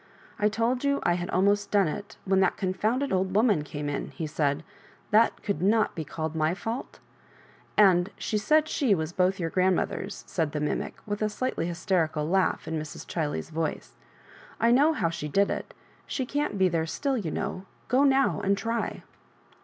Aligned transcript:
"I 0.39 0.49
told 0.49 0.83
you 0.83 0.99
I 1.03 1.13
had 1.13 1.29
almost 1.29 1.69
done 1.69 1.87
it 1.87 2.17
when 2.25 2.39
that 2.39 2.57
confounded 2.57 3.13
old 3.13 3.35
woman 3.35 3.63
came 3.63 3.87
in," 3.87 4.09
he 4.09 4.25
said:" 4.25 4.63
that 5.11 5.43
could 5.43 5.61
not 5.61 5.93
be 5.93 6.03
called 6.03 6.33
my 6.35 6.55
fault?" 6.55 6.97
"And 7.77 8.09
she 8.17 8.35
said 8.39 8.67
she 8.67 8.95
was 8.95 9.13
both 9.13 9.39
your 9.39 9.51
grand 9.51 9.75
mothers," 9.75 10.25
sai4 10.27 10.53
the 10.53 10.59
mimie, 10.59 10.93
with 11.05 11.21
a 11.21 11.29
slightly 11.29 11.67
hysteri 11.67 12.11
cal 12.11 12.27
laugh 12.27 12.67
in 12.67 12.79
Mrs. 12.79 13.05
Chiley's 13.05 13.51
voice." 13.51 13.91
I 14.59 14.71
know 14.71 14.93
how 14.93 15.11
she 15.11 15.27
did 15.27 15.51
it 15.51 15.71
She 16.07 16.25
can't 16.25 16.57
be 16.57 16.67
there 16.67 16.87
still, 16.87 17.15
you 17.15 17.29
know— 17.29 17.67
go 17.87 18.03
now 18.03 18.41
and 18.43 18.57
try." 18.57 19.03